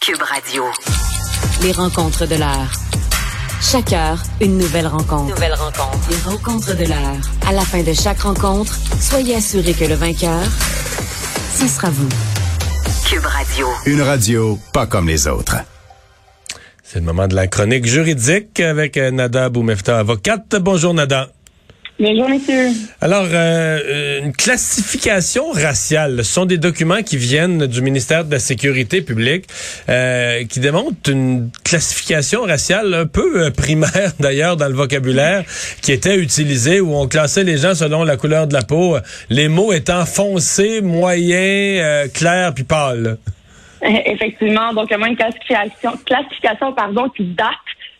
Cube 0.00 0.22
Radio. 0.22 0.64
Les 1.62 1.72
rencontres 1.72 2.26
de 2.26 2.36
l'heure. 2.36 2.72
Chaque 3.60 3.92
heure, 3.92 4.22
une 4.40 4.56
nouvelle 4.56 4.86
rencontre. 4.86 5.34
Nouvelle 5.34 5.52
rencontre. 5.52 6.08
Les 6.08 6.16
rencontres 6.30 6.74
de 6.74 6.84
l'heure. 6.86 7.20
À 7.46 7.52
la 7.52 7.60
fin 7.60 7.82
de 7.82 7.92
chaque 7.92 8.20
rencontre, 8.20 8.74
soyez 8.98 9.34
assurés 9.34 9.74
que 9.74 9.84
le 9.84 9.96
vainqueur, 9.96 10.40
ce 11.54 11.68
sera 11.68 11.90
vous. 11.90 12.08
Cube 13.06 13.26
Radio. 13.26 13.66
Une 13.84 14.00
radio 14.00 14.58
pas 14.72 14.86
comme 14.86 15.06
les 15.06 15.26
autres. 15.26 15.56
C'est 16.82 17.00
le 17.00 17.04
moment 17.04 17.28
de 17.28 17.34
la 17.34 17.46
chronique 17.46 17.84
juridique 17.84 18.58
avec 18.58 18.96
euh, 18.96 19.10
Nada 19.10 19.50
Boumefta, 19.50 19.98
avocate. 19.98 20.56
Bonjour 20.56 20.94
Nada. 20.94 21.28
Bonjour, 22.00 22.30
messieurs. 22.30 22.70
Alors, 23.02 23.26
euh, 23.30 24.20
une 24.22 24.32
classification 24.32 25.50
raciale, 25.50 26.24
ce 26.24 26.32
sont 26.32 26.46
des 26.46 26.56
documents 26.56 27.02
qui 27.02 27.18
viennent 27.18 27.66
du 27.66 27.82
ministère 27.82 28.24
de 28.24 28.30
la 28.30 28.38
Sécurité 28.38 29.02
publique, 29.02 29.44
euh, 29.90 30.46
qui 30.46 30.60
démontrent 30.60 31.10
une 31.10 31.50
classification 31.62 32.44
raciale 32.44 32.94
un 32.94 33.04
peu 33.04 33.44
euh, 33.44 33.50
primaire 33.50 34.12
d'ailleurs 34.18 34.56
dans 34.56 34.68
le 34.68 34.74
vocabulaire 34.74 35.44
qui 35.82 35.92
était 35.92 36.16
utilisé, 36.16 36.80
où 36.80 36.96
on 36.96 37.06
classait 37.06 37.44
les 37.44 37.58
gens 37.58 37.74
selon 37.74 38.02
la 38.02 38.16
couleur 38.16 38.46
de 38.46 38.54
la 38.54 38.62
peau, 38.62 38.96
les 39.28 39.48
mots 39.48 39.74
étant 39.74 40.06
foncé, 40.06 40.80
moyen, 40.80 41.36
euh, 41.36 42.08
clair 42.08 42.54
puis 42.54 42.64
pâle. 42.64 43.18
Effectivement, 43.82 44.72
donc 44.72 44.88
il 44.90 44.98
y 44.98 45.02
a 45.02 45.06
une 45.06 45.16
classification, 45.16 45.92
classification 46.06 46.72
pardon, 46.72 47.10
qui 47.10 47.24
date 47.24 47.50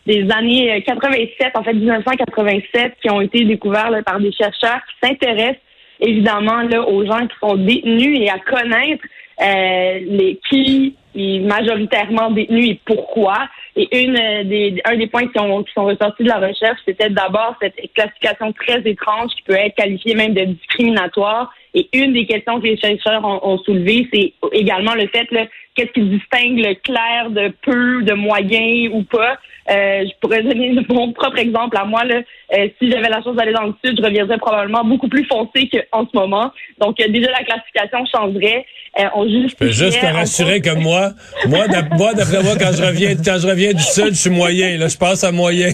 des 0.05 0.27
années 0.31 0.81
87, 0.85 1.51
en 1.55 1.63
fait 1.63 1.73
1987, 1.73 2.93
qui 3.01 3.09
ont 3.09 3.21
été 3.21 3.43
découverts 3.43 3.91
là, 3.91 4.01
par 4.03 4.19
des 4.19 4.31
chercheurs 4.31 4.79
qui 4.87 5.07
s'intéressent 5.07 5.61
évidemment 6.01 6.61
là, 6.63 6.81
aux 6.81 7.05
gens 7.05 7.27
qui 7.27 7.35
sont 7.39 7.55
détenus 7.55 8.19
et 8.19 8.29
à 8.29 8.39
connaître 8.39 9.03
euh, 9.41 9.99
les 10.05 10.39
qui 10.49 10.95
est 11.15 11.39
majoritairement 11.39 12.31
détenus 12.31 12.69
et 12.69 12.79
pourquoi. 12.85 13.47
Et 13.75 14.03
une 14.03 14.17
euh, 14.17 14.43
des, 14.43 14.81
un 14.85 14.97
des 14.97 15.07
points 15.07 15.27
qui, 15.27 15.39
ont, 15.39 15.63
qui 15.63 15.71
sont 15.73 15.85
ressortis 15.85 16.23
de 16.23 16.29
la 16.29 16.39
recherche, 16.39 16.79
c'était 16.85 17.09
d'abord 17.09 17.55
cette 17.61 17.75
classification 17.93 18.51
très 18.53 18.81
étrange 18.85 19.31
qui 19.35 19.43
peut 19.43 19.53
être 19.53 19.75
qualifiée 19.75 20.15
même 20.15 20.33
de 20.33 20.45
discriminatoire. 20.45 21.53
Et 21.73 21.87
une 21.93 22.13
des 22.13 22.25
questions 22.25 22.59
que 22.59 22.67
les 22.67 22.77
chercheurs 22.77 23.23
ont, 23.23 23.39
ont 23.43 23.57
soulevées, 23.59 24.07
c'est 24.13 24.33
également 24.51 24.93
le 24.93 25.07
fait 25.07 25.29
là, 25.31 25.45
qu'est-ce 25.75 25.91
qui 25.91 26.01
distingue 26.01 26.59
le 26.59 26.75
clair 26.75 27.29
de 27.29 27.53
peu, 27.61 28.03
de 28.03 28.13
moyen 28.13 28.89
ou 28.91 29.03
pas. 29.03 29.37
Euh, 29.69 30.03
je 30.05 30.11
pourrais 30.19 30.41
donner 30.43 30.75
mon 30.89 31.13
propre 31.13 31.37
exemple 31.37 31.77
à 31.77 31.85
moi. 31.85 32.03
Là. 32.03 32.21
Euh, 32.57 32.67
si 32.79 32.91
j'avais 32.91 33.09
la 33.09 33.21
chance 33.21 33.35
d'aller 33.35 33.53
dans 33.53 33.67
le 33.67 33.73
sud, 33.83 33.97
je 33.97 34.03
reviendrais 34.03 34.37
probablement 34.37 34.83
beaucoup 34.83 35.07
plus 35.07 35.25
foncé 35.25 35.69
qu'en 35.69 36.05
ce 36.05 36.17
moment. 36.17 36.51
Donc 36.79 36.99
euh, 36.99 37.07
déjà 37.07 37.31
la 37.31 37.43
classification 37.43 38.05
changerait. 38.05 38.65
Euh, 38.99 39.05
on 39.15 39.25
je 39.25 39.55
peux 39.55 39.69
juste 39.69 40.01
te 40.01 40.05
rassurer 40.05 40.59
que 40.59 40.75
moi, 40.75 41.11
moi, 41.47 41.67
d'après 41.67 42.43
moi, 42.43 42.55
quand 42.59 42.73
je 42.73 42.83
reviens, 42.83 43.15
quand 43.15 43.37
je 43.39 43.47
reviens 43.47 43.71
du 43.71 43.83
sud, 43.83 44.09
je 44.09 44.19
suis 44.19 44.29
moyen. 44.29 44.77
Là, 44.77 44.89
je 44.89 44.97
passe 44.97 45.23
à 45.23 45.31
moyen. 45.31 45.69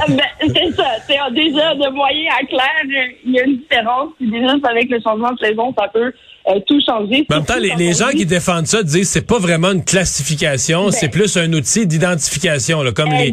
Ah, 0.00 0.04
ben, 0.08 0.22
c'est 0.40 0.74
ça. 0.74 0.86
C'est 1.06 1.34
déjà 1.34 1.74
de 1.74 1.90
moyen 1.90 2.30
à 2.40 2.46
clair, 2.46 3.12
il 3.24 3.32
y 3.32 3.40
a 3.40 3.44
une 3.44 3.58
différence. 3.58 4.10
Puis 4.18 4.30
déjà 4.30 4.54
avec 4.70 4.88
le 4.88 5.00
changement 5.02 5.32
de 5.32 5.38
saison, 5.38 5.74
ça 5.78 5.88
peut 5.88 6.12
euh, 6.48 6.60
tout 6.66 6.80
changer. 6.86 7.26
en 7.30 7.36
même 7.36 7.44
temps, 7.44 7.54
les, 7.58 7.92
gens 7.92 8.10
qui 8.10 8.26
défendent 8.26 8.66
ça 8.66 8.82
disent 8.82 9.10
c'est 9.10 9.26
pas 9.26 9.38
vraiment 9.38 9.72
une 9.72 9.84
classification, 9.84 10.86
ben. 10.86 10.92
c'est 10.92 11.08
plus 11.08 11.36
un 11.36 11.52
outil 11.52 11.86
d'identification, 11.86 12.84
comme 12.94 13.10
les, 13.10 13.32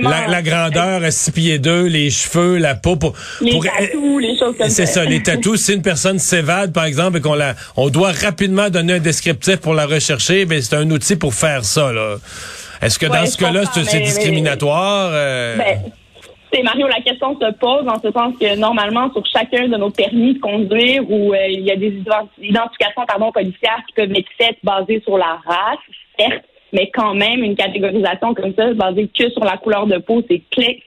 la, 0.00 0.28
la, 0.28 0.42
grandeur 0.42 1.02
à 1.02 1.10
6 1.10 1.30
pieds 1.32 1.58
2, 1.58 1.86
les 1.86 2.10
cheveux, 2.10 2.58
la 2.58 2.74
peau. 2.74 2.96
Pour, 2.96 3.14
les 3.40 3.58
tatous, 3.58 4.20
les 4.20 4.38
choses 4.38 4.56
comme 4.56 4.68
ça. 4.68 4.74
C'est 4.74 4.86
ça, 4.86 5.04
les 5.04 5.22
tatous. 5.22 5.60
si 5.60 5.74
une 5.74 5.82
personne 5.82 6.18
s'évade, 6.18 6.72
par 6.72 6.84
exemple, 6.84 7.18
et 7.18 7.20
qu'on 7.20 7.34
la, 7.34 7.54
on 7.76 7.90
doit 7.90 8.12
rapidement 8.12 8.70
donner 8.70 8.94
un 8.94 9.00
descriptif 9.00 9.56
pour 9.56 9.74
la 9.74 9.86
rechercher, 9.86 10.44
ben 10.44 10.60
c'est 10.62 10.76
un 10.76 10.90
outil 10.90 11.16
pour 11.16 11.34
faire 11.34 11.64
ça. 11.64 11.92
Là. 11.92 12.16
Est-ce 12.80 12.98
que 12.98 13.06
dans 13.06 13.26
ce 13.26 13.36
cas-là, 13.38 13.62
c'est 13.74 14.00
discriminatoire? 14.00 15.10
Euh? 15.12 15.56
Ben, 15.56 15.92
c'est 16.52 16.62
Mario, 16.62 16.86
la 16.86 17.00
question 17.00 17.38
se 17.40 17.52
pose 17.52 17.86
en 17.88 17.98
ce 18.00 18.10
sens 18.12 18.34
que 18.38 18.56
normalement, 18.56 19.10
sur 19.12 19.24
chacun 19.26 19.68
de 19.68 19.76
nos 19.76 19.90
permis 19.90 20.34
de 20.34 20.38
conduire, 20.40 21.02
où 21.08 21.32
euh, 21.32 21.46
il 21.48 21.62
y 21.62 21.70
a 21.70 21.76
des 21.76 22.02
identifications 22.40 23.04
pardon, 23.06 23.32
policières 23.32 23.82
qui 23.88 23.94
peuvent 23.94 24.12
être 24.12 24.58
basées 24.62 25.00
sur 25.04 25.16
la 25.16 25.40
race, 25.44 25.78
certes, 26.18 26.44
mais 26.72 26.90
quand 26.92 27.14
même, 27.14 27.42
une 27.42 27.54
catégorisation 27.54 28.34
comme 28.34 28.54
ça, 28.54 28.72
basée 28.74 29.08
que 29.08 29.30
sur 29.30 29.44
la 29.44 29.56
couleur 29.56 29.86
de 29.86 29.98
peau, 29.98 30.22
c'est 30.28 30.42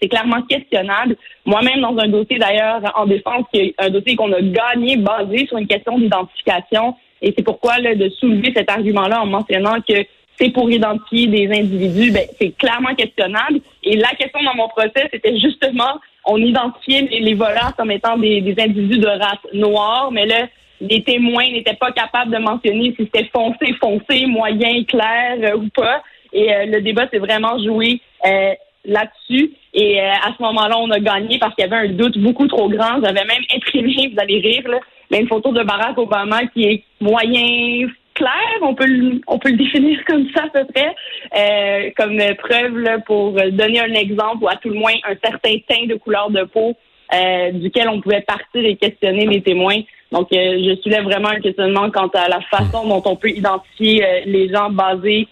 clairement 0.10 0.42
questionnable. 0.44 1.16
Moi-même, 1.46 1.82
dans 1.82 1.98
un 1.98 2.08
dossier 2.08 2.40
d'ailleurs 2.40 2.82
en 2.96 3.06
défense, 3.06 3.46
un 3.78 3.90
dossier 3.90 4.16
qu'on 4.16 4.34
a 4.34 4.42
gagné 4.42 4.98
basé 4.98 5.46
sur 5.48 5.58
une 5.58 5.68
question 5.68 5.98
d'identification, 5.98 6.96
et 7.22 7.34
c'est 7.36 7.44
pourquoi 7.44 7.78
là, 7.80 7.96
de 7.96 8.10
soulever 8.10 8.52
cet 8.56 8.70
argument-là 8.70 9.22
en 9.22 9.26
mentionnant 9.28 9.78
que 9.88 10.06
c'est 10.40 10.50
pour 10.50 10.70
identifier 10.70 11.28
des 11.28 11.48
individus, 11.48 12.12
ben, 12.12 12.26
c'est 12.40 12.52
clairement 12.58 12.94
questionnable. 12.96 13.60
Et 13.84 13.96
la 13.96 14.10
question 14.10 14.40
dans 14.44 14.56
mon 14.56 14.68
procès, 14.68 15.08
c'était 15.12 15.38
justement, 15.40 16.00
on 16.26 16.38
identifiait 16.38 17.02
les, 17.04 17.34
voleurs 17.34 17.74
comme 17.78 17.92
étant 17.92 18.18
des, 18.18 18.56
individus 18.58 19.00
de 19.00 19.08
race 19.08 19.54
noire, 19.54 20.10
mais 20.12 20.26
là, 20.26 20.48
les 20.82 21.04
témoins 21.04 21.50
n'étaient 21.52 21.76
pas 21.76 21.92
capables 21.92 22.32
de 22.32 22.38
mentionner 22.38 22.94
si 22.98 23.06
c'était 23.06 23.30
foncé, 23.34 23.74
foncé, 23.80 24.26
moyen, 24.26 24.84
clair 24.84 25.38
euh, 25.42 25.58
ou 25.58 25.70
pas. 25.70 26.04
Et 26.34 26.54
euh, 26.54 26.66
le 26.66 26.82
débat 26.82 27.08
s'est 27.10 27.20
vraiment 27.20 27.58
joué 27.64 28.02
euh, 28.26 28.54
là-dessus. 28.84 29.54
Et 29.74 30.00
à 30.00 30.34
ce 30.38 30.42
moment-là, 30.42 30.78
on 30.78 30.90
a 30.92 31.00
gagné 31.00 31.38
parce 31.38 31.54
qu'il 31.56 31.66
y 31.66 31.68
avait 31.68 31.88
un 31.88 31.92
doute 31.92 32.18
beaucoup 32.18 32.48
trop 32.48 32.70
grand. 32.70 33.02
J'avais 33.04 33.26
même 33.26 33.44
imprimé, 33.56 34.12
vous 34.14 34.20
allez 34.20 34.40
rire, 34.40 34.68
là, 34.68 34.80
mais 35.12 35.20
une 35.20 35.28
photo 35.28 35.52
de 35.52 35.64
Barack 35.64 35.98
Obama 35.98 36.46
qui 36.48 36.64
est 36.64 36.84
moyen, 37.00 37.88
clair, 38.16 38.60
on 38.62 38.74
peut 38.74 38.88
le, 38.88 39.22
on 39.28 39.38
peut 39.38 39.52
le 39.52 39.58
définir 39.58 40.04
comme 40.08 40.28
ça 40.36 40.46
à 40.46 40.50
peu 40.50 40.66
près, 40.74 40.96
euh, 41.38 41.92
comme 41.96 42.18
preuve 42.38 42.80
là, 42.80 43.00
pour 43.00 43.34
donner 43.34 43.82
un 43.82 43.94
exemple 43.94 44.44
ou 44.44 44.48
à 44.48 44.56
tout 44.56 44.70
le 44.70 44.80
moins 44.80 44.94
un 45.04 45.16
certain 45.24 45.56
teint 45.68 45.86
de 45.86 45.96
couleur 45.96 46.32
de 46.32 46.44
peau 46.44 46.76
euh, 47.14 47.52
duquel 47.52 47.88
on 47.90 48.02
pouvait 48.02 48.22
partir 48.22 48.66
et 48.66 48.76
questionner 48.78 49.28
les 49.28 49.44
témoins. 49.44 49.82
Donc, 50.12 50.32
euh, 50.34 50.38
je 50.38 50.82
soulève 50.82 51.04
vraiment 51.04 51.30
un 51.30 51.40
questionnement 51.40 51.92
quant 51.92 52.08
à 52.08 52.28
la 52.28 52.42
façon 52.42 52.88
dont 52.88 53.04
on 53.06 53.16
peut 53.16 53.30
identifier 53.30 54.04
les 54.26 54.50
gens 54.50 54.72
basés 54.72 55.28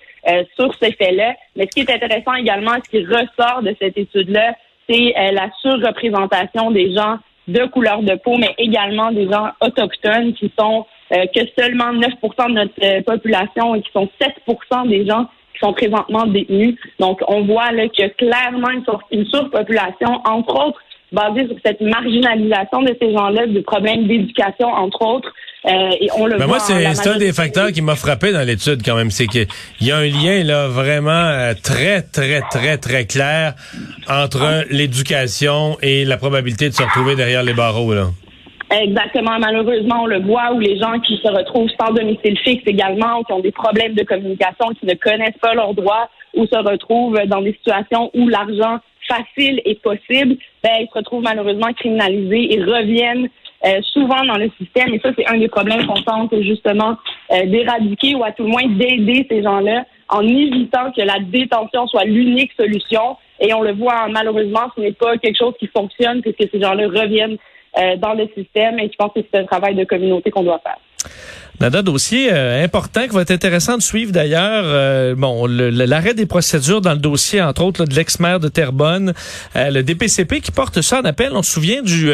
sur 0.55 0.73
ces 0.75 0.91
faits-là. 0.93 1.35
Mais 1.55 1.65
ce 1.65 1.69
qui 1.69 1.81
est 1.81 1.93
intéressant 1.93 2.33
également, 2.35 2.71
ce 2.83 2.89
qui 2.89 3.05
ressort 3.05 3.61
de 3.61 3.75
cette 3.79 3.97
étude-là, 3.97 4.55
c'est 4.89 5.13
la 5.31 5.49
surreprésentation 5.61 6.71
des 6.71 6.93
gens 6.93 7.17
de 7.47 7.65
couleur 7.65 8.01
de 8.03 8.15
peau, 8.15 8.37
mais 8.37 8.53
également 8.57 9.11
des 9.11 9.29
gens 9.29 9.49
autochtones 9.61 10.33
qui 10.33 10.51
sont 10.57 10.85
euh, 11.13 11.25
que 11.35 11.41
seulement 11.59 11.93
9% 11.93 12.47
de 12.47 12.53
notre 12.53 12.73
euh, 12.83 13.01
population 13.03 13.75
et 13.75 13.81
qui 13.81 13.91
sont 13.91 14.09
7% 14.19 14.89
des 14.89 15.05
gens 15.05 15.25
qui 15.53 15.59
sont 15.59 15.73
présentement 15.73 16.25
détenus. 16.25 16.75
Donc, 16.99 17.21
on 17.27 17.43
voit 17.43 17.71
là 17.71 17.87
qu'il 17.89 18.05
y 18.05 18.07
a 18.07 18.09
clairement 18.09 18.69
une, 18.71 18.83
une 19.11 19.25
surpopulation, 19.27 20.21
entre 20.25 20.67
autres, 20.67 20.79
basée 21.11 21.47
sur 21.47 21.57
cette 21.63 21.81
marginalisation 21.81 22.81
de 22.81 22.95
ces 22.99 23.11
gens-là, 23.13 23.45
des 23.45 23.61
problèmes 23.61 24.07
d'éducation, 24.07 24.67
entre 24.67 25.05
autres. 25.05 25.31
Euh, 25.65 25.91
et 26.01 26.09
on 26.17 26.25
le 26.25 26.37
Mais 26.37 26.45
voit 26.45 26.57
moi, 26.57 26.59
c'est 26.59 27.07
un 27.07 27.17
des 27.17 27.31
facteurs 27.31 27.71
qui 27.71 27.81
m'a 27.81 27.95
frappé 27.95 28.31
dans 28.31 28.41
l'étude 28.41 28.81
quand 28.83 28.95
même, 28.95 29.11
c'est 29.11 29.27
qu'il 29.27 29.47
y 29.81 29.91
a 29.91 29.97
un 29.97 30.07
lien 30.07 30.43
là 30.43 30.67
vraiment 30.67 31.53
très, 31.61 32.01
très, 32.01 32.41
très, 32.49 32.77
très 32.77 33.05
clair 33.05 33.53
entre 34.09 34.65
l'éducation 34.71 35.77
et 35.81 36.03
la 36.05 36.17
probabilité 36.17 36.69
de 36.69 36.73
se 36.73 36.83
retrouver 36.83 37.15
derrière 37.15 37.43
les 37.43 37.53
barreaux. 37.53 37.93
Là. 37.93 38.07
Exactement. 38.81 39.37
Malheureusement, 39.39 40.03
on 40.03 40.07
le 40.07 40.21
voit 40.21 40.51
où 40.53 40.59
les 40.59 40.77
gens 40.77 40.99
qui 40.99 41.17
se 41.17 41.27
retrouvent 41.27 41.69
sans 41.79 41.93
domicile 41.93 42.37
fixe 42.39 42.63
également, 42.65 43.23
qui 43.23 43.31
ont 43.31 43.39
des 43.39 43.51
problèmes 43.51 43.93
de 43.93 44.03
communication, 44.03 44.69
qui 44.79 44.87
ne 44.87 44.95
connaissent 44.95 45.37
pas 45.39 45.53
leurs 45.53 45.75
droits, 45.75 46.09
ou 46.33 46.47
se 46.47 46.57
retrouvent 46.57 47.19
dans 47.27 47.41
des 47.41 47.53
situations 47.53 48.09
où 48.15 48.27
l'argent 48.27 48.79
facile 49.07 49.61
est 49.65 49.81
possible, 49.81 50.37
ben, 50.63 50.71
ils 50.79 50.87
se 50.91 50.97
retrouvent 50.97 51.21
malheureusement 51.21 51.71
criminalisés 51.73 52.53
et 52.53 52.63
reviennent 52.63 53.29
euh, 53.65 53.81
souvent 53.93 54.23
dans 54.25 54.37
le 54.37 54.49
système. 54.59 54.93
Et 54.93 54.99
ça, 54.99 55.11
c'est 55.15 55.27
un 55.27 55.37
des 55.37 55.49
problèmes 55.49 55.85
qu'on 55.85 56.01
tente 56.01 56.33
justement 56.41 56.97
euh, 57.31 57.45
d'éradiquer 57.45 58.15
ou 58.15 58.23
à 58.23 58.31
tout 58.31 58.43
le 58.43 58.49
moins 58.49 58.65
d'aider 58.65 59.27
ces 59.29 59.43
gens-là 59.43 59.85
en 60.09 60.21
évitant 60.21 60.91
que 60.91 61.01
la 61.01 61.19
détention 61.19 61.85
soit 61.87 62.05
l'unique 62.05 62.51
solution. 62.59 63.17
Et 63.39 63.53
on 63.53 63.61
le 63.61 63.73
voit 63.73 64.07
malheureusement, 64.09 64.71
ce 64.75 64.81
n'est 64.81 64.93
pas 64.93 65.17
quelque 65.17 65.37
chose 65.37 65.53
qui 65.59 65.67
fonctionne 65.67 66.21
puisque 66.21 66.49
ces 66.51 66.61
gens-là 66.61 66.87
reviennent 66.87 67.37
euh, 67.75 67.97
dans 67.97 68.13
le 68.13 68.27
système 68.37 68.77
et 68.77 68.87
je 68.87 68.95
pense 68.95 69.11
que 69.15 69.21
c'est 69.31 69.39
un 69.39 69.45
travail 69.45 69.73
de 69.73 69.83
communauté 69.83 70.29
qu'on 70.29 70.43
doit 70.43 70.61
faire. 70.63 70.77
Nada, 71.59 71.81
dossier 71.81 72.29
euh, 72.31 72.63
important 72.63 73.01
qui 73.07 73.15
va 73.15 73.21
être 73.21 73.31
intéressant 73.31 73.77
de 73.77 73.81
suivre 73.81 74.11
d'ailleurs. 74.11 74.63
Euh, 74.65 75.15
bon, 75.15 75.47
l'arrêt 75.47 76.13
des 76.13 76.27
procédures 76.27 76.81
dans 76.81 76.93
le 76.93 76.99
dossier, 76.99 77.41
entre 77.41 77.63
autres 77.63 77.85
de 77.85 77.95
l'ex-maire 77.95 78.39
de 78.39 78.47
Terrebonne, 78.47 79.13
le 79.55 79.81
DPCP 79.81 80.41
qui 80.41 80.51
porte 80.51 80.81
ça 80.81 80.99
en 80.99 81.05
appel. 81.05 81.31
On 81.33 81.41
se 81.41 81.51
souvient 81.51 81.81
du 81.81 82.11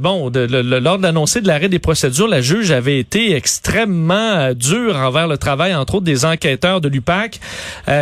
bon, 0.00 0.30
de, 0.30 0.46
lors 0.78 0.96
de 0.96 1.02
l'annoncé 1.02 1.42
de 1.42 1.46
l'arrêt 1.46 1.68
des 1.68 1.78
procédures, 1.78 2.28
la 2.28 2.40
juge 2.40 2.70
avait 2.70 2.98
été 2.98 3.34
extrêmement 3.34 4.52
dure 4.54 4.96
envers 4.96 5.28
le 5.28 5.36
travail, 5.36 5.74
entre 5.74 5.96
autres 5.96 6.04
des 6.04 6.24
enquêteurs 6.24 6.80
de 6.80 6.88
l'UPAC. 6.88 7.38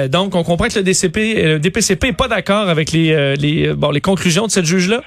donc, 0.08 0.36
on 0.36 0.44
comprend 0.44 0.68
que 0.68 0.78
le 0.78 0.84
DCP, 0.84 1.42
le 1.42 1.58
DPCP 1.58 2.08
est 2.08 2.12
pas 2.12 2.28
d'accord 2.28 2.68
avec 2.68 2.92
les, 2.92 3.36
les 3.36 3.72
bon 3.72 3.90
les 3.90 4.00
conclusions 4.00 4.46
de 4.46 4.52
cette 4.52 4.66
juge-là. 4.66 5.02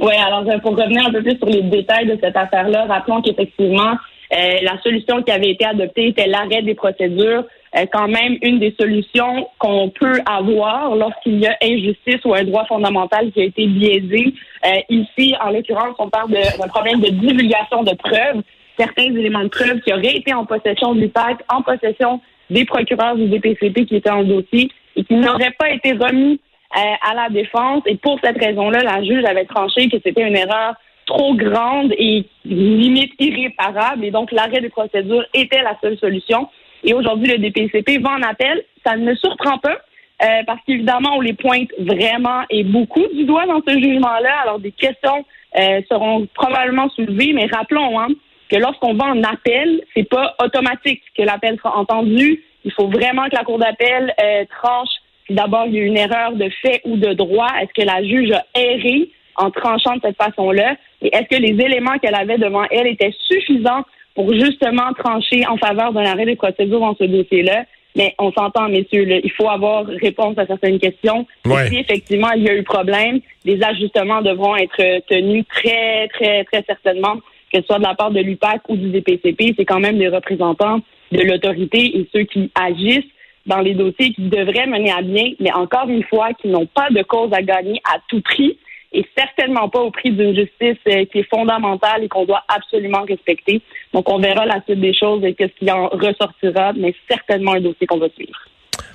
Oui, 0.00 0.14
alors 0.14 0.44
pour 0.62 0.76
revenir 0.76 1.06
un 1.06 1.12
peu 1.12 1.22
plus 1.22 1.36
sur 1.36 1.46
les 1.46 1.62
détails 1.62 2.06
de 2.06 2.18
cette 2.22 2.36
affaire-là, 2.36 2.86
rappelons 2.86 3.20
qu'effectivement, 3.20 3.92
euh, 4.32 4.54
la 4.62 4.80
solution 4.82 5.22
qui 5.22 5.30
avait 5.30 5.50
été 5.50 5.66
adoptée 5.66 6.08
était 6.08 6.26
l'arrêt 6.26 6.62
des 6.62 6.74
procédures 6.74 7.44
euh, 7.76 7.84
quand 7.92 8.08
même 8.08 8.38
une 8.40 8.58
des 8.58 8.74
solutions 8.80 9.48
qu'on 9.58 9.90
peut 9.90 10.20
avoir 10.24 10.96
lorsqu'il 10.96 11.40
y 11.40 11.46
a 11.46 11.54
injustice 11.62 12.24
ou 12.24 12.34
un 12.34 12.44
droit 12.44 12.64
fondamental 12.64 13.30
qui 13.30 13.42
a 13.42 13.44
été 13.44 13.66
biaisé. 13.66 14.32
Euh, 14.64 14.70
ici, 14.88 15.34
en 15.38 15.50
l'occurrence, 15.50 15.94
on 15.98 16.08
parle 16.08 16.30
d'un 16.30 16.68
problème 16.68 17.00
de 17.00 17.10
divulgation 17.10 17.82
de 17.82 17.94
preuves. 17.94 18.42
Certains 18.78 19.14
éléments 19.14 19.44
de 19.44 19.48
preuves 19.48 19.80
qui 19.80 19.92
auraient 19.92 20.16
été 20.16 20.32
en 20.32 20.46
possession 20.46 20.94
du 20.94 21.08
PAC, 21.08 21.44
en 21.52 21.60
possession 21.60 22.20
des 22.48 22.64
procureurs 22.64 23.16
du 23.16 23.28
DPCP 23.28 23.84
qui 23.84 23.96
étaient 23.96 24.10
en 24.10 24.24
dossier 24.24 24.70
et 24.96 25.04
qui 25.04 25.14
n'auraient 25.14 25.54
pas 25.58 25.70
été 25.70 25.92
remis 25.92 26.40
à 26.72 27.14
la 27.14 27.28
défense. 27.30 27.82
Et 27.86 27.96
pour 27.96 28.18
cette 28.22 28.38
raison-là, 28.38 28.82
la 28.82 29.02
juge 29.02 29.24
avait 29.24 29.44
tranché 29.44 29.88
que 29.88 29.96
c'était 30.04 30.26
une 30.26 30.36
erreur 30.36 30.74
trop 31.10 31.34
grande 31.34 31.92
et 31.98 32.24
limite 32.44 33.12
irréparable. 33.18 34.04
Et 34.04 34.10
donc, 34.10 34.30
l'arrêt 34.32 34.60
des 34.60 34.68
procédures 34.68 35.24
était 35.34 35.62
la 35.62 35.76
seule 35.80 35.98
solution. 35.98 36.48
Et 36.84 36.94
aujourd'hui, 36.94 37.32
le 37.32 37.38
DPCP 37.38 37.98
va 37.98 38.10
en 38.10 38.22
appel. 38.22 38.64
Ça 38.86 38.96
ne 38.96 39.04
me 39.04 39.14
surprend 39.16 39.58
pas. 39.58 39.78
Euh, 40.22 40.42
parce 40.46 40.60
qu'évidemment, 40.66 41.16
on 41.16 41.20
les 41.20 41.32
pointe 41.32 41.70
vraiment 41.78 42.42
et 42.50 42.62
beaucoup 42.62 43.06
du 43.14 43.24
doigt 43.24 43.46
dans 43.46 43.62
ce 43.66 43.72
jugement-là. 43.72 44.40
Alors, 44.42 44.58
des 44.58 44.72
questions 44.72 45.24
euh, 45.58 45.80
seront 45.88 46.28
probablement 46.34 46.90
soulevées, 46.90 47.32
mais 47.32 47.46
rappelons 47.46 47.98
hein, 47.98 48.08
que 48.50 48.56
lorsqu'on 48.56 48.94
va 48.94 49.06
en 49.06 49.22
appel, 49.22 49.80
c'est 49.94 50.08
pas 50.08 50.34
automatique 50.42 51.02
que 51.16 51.22
l'appel 51.22 51.56
sera 51.56 51.76
entendu. 51.76 52.44
Il 52.64 52.72
faut 52.72 52.88
vraiment 52.88 53.24
que 53.30 53.36
la 53.36 53.44
Cour 53.44 53.58
d'appel 53.58 54.14
euh, 54.22 54.44
tranche 54.60 54.90
si 55.30 55.34
d'abord 55.34 55.66
il 55.66 55.74
y 55.74 55.80
a 55.80 55.84
une 55.84 55.96
erreur 55.96 56.32
de 56.32 56.48
fait 56.62 56.80
ou 56.84 56.96
de 56.96 57.12
droit. 57.12 57.48
Est-ce 57.62 57.72
que 57.80 57.86
la 57.86 58.02
juge 58.02 58.32
a 58.32 58.44
erré 58.58 59.08
en 59.36 59.50
tranchant 59.50 59.94
de 59.96 60.00
cette 60.02 60.16
façon-là? 60.16 60.76
Et 61.02 61.14
est-ce 61.14 61.36
que 61.36 61.40
les 61.40 61.64
éléments 61.64 61.98
qu'elle 61.98 62.16
avait 62.16 62.38
devant 62.38 62.64
elle 62.70 62.88
étaient 62.88 63.14
suffisants 63.28 63.84
pour 64.14 64.32
justement 64.34 64.92
trancher 64.98 65.46
en 65.46 65.56
faveur 65.56 65.92
d'un 65.92 66.04
arrêt 66.04 66.26
des 66.26 66.36
procédures 66.36 66.80
dans 66.80 66.96
ce 66.96 67.04
dossier-là? 67.04 67.64
Mais 67.96 68.14
on 68.18 68.30
s'entend, 68.32 68.68
messieurs, 68.68 69.04
là, 69.04 69.16
il 69.22 69.32
faut 69.32 69.48
avoir 69.48 69.84
réponse 69.84 70.38
à 70.38 70.46
certaines 70.46 70.78
questions. 70.78 71.26
Ouais. 71.44 71.68
Si 71.68 71.78
effectivement 71.78 72.30
il 72.36 72.44
y 72.44 72.48
a 72.48 72.54
eu 72.54 72.62
problème, 72.62 73.20
les 73.44 73.62
ajustements 73.62 74.22
devront 74.22 74.56
être 74.56 75.00
tenus 75.08 75.44
très, 75.48 76.08
très, 76.08 76.44
très 76.44 76.62
certainement, 76.66 77.16
que 77.52 77.60
ce 77.60 77.66
soit 77.66 77.78
de 77.78 77.84
la 77.84 77.94
part 77.94 78.12
de 78.12 78.20
l'UPAC 78.20 78.62
ou 78.68 78.76
du 78.76 78.90
DPCP. 78.90 79.54
C'est 79.56 79.64
quand 79.64 79.80
même 79.80 79.96
les 79.96 80.08
représentants 80.08 80.80
de 81.10 81.22
l'autorité 81.22 81.98
et 81.98 82.08
ceux 82.12 82.22
qui 82.22 82.52
agissent 82.54 83.10
dans 83.46 83.60
les 83.60 83.74
dossiers 83.74 84.12
qui 84.12 84.28
devraient 84.28 84.66
mener 84.66 84.92
à 84.92 85.02
bien, 85.02 85.32
mais 85.40 85.52
encore 85.52 85.88
une 85.88 86.04
fois, 86.04 86.32
qui 86.34 86.48
n'ont 86.48 86.66
pas 86.66 86.88
de 86.90 87.02
cause 87.02 87.32
à 87.32 87.42
gagner 87.42 87.80
à 87.84 87.98
tout 88.08 88.20
prix 88.20 88.58
et 88.92 89.06
certainement 89.16 89.68
pas 89.68 89.80
au 89.80 89.90
prix 89.90 90.10
d'une 90.10 90.34
justice 90.34 90.78
euh, 90.88 91.04
qui 91.06 91.20
est 91.20 91.28
fondamentale 91.32 92.04
et 92.04 92.08
qu'on 92.08 92.24
doit 92.24 92.42
absolument 92.48 93.02
respecter. 93.02 93.62
Donc, 93.92 94.08
on 94.08 94.18
verra 94.18 94.46
la 94.46 94.60
suite 94.64 94.80
des 94.80 94.94
choses 94.94 95.24
et 95.24 95.34
qu'est-ce 95.34 95.56
qui 95.58 95.70
en 95.70 95.88
ressortira, 95.88 96.72
mais 96.72 96.94
certainement 97.08 97.52
un 97.52 97.60
dossier 97.60 97.86
qu'on 97.86 97.98
va 97.98 98.08
suivre. 98.10 98.38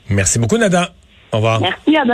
Merci 0.10 0.38
beaucoup, 0.38 0.58
Nada. 0.58 0.90
Au 1.32 1.38
revoir. 1.38 1.62
Merci, 1.62 1.92
demain. 1.92 2.06